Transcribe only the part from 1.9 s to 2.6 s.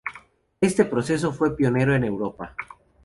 en Europa.